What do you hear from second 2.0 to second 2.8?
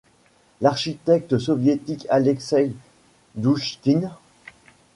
Alexeï